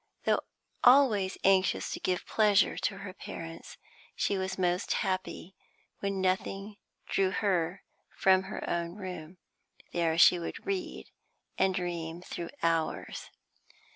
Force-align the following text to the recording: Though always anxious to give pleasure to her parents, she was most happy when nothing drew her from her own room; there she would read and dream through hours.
Though 0.23 0.39
always 0.83 1.37
anxious 1.43 1.91
to 1.91 1.99
give 1.99 2.25
pleasure 2.25 2.75
to 2.75 2.97
her 2.97 3.13
parents, 3.13 3.77
she 4.15 4.35
was 4.35 4.57
most 4.57 4.93
happy 4.93 5.55
when 5.99 6.19
nothing 6.19 6.77
drew 7.07 7.29
her 7.29 7.83
from 8.09 8.41
her 8.49 8.67
own 8.67 8.95
room; 8.95 9.37
there 9.93 10.17
she 10.17 10.39
would 10.39 10.65
read 10.65 11.11
and 11.59 11.75
dream 11.75 12.19
through 12.23 12.49
hours. 12.63 13.29